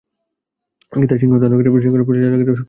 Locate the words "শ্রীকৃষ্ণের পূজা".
1.63-2.19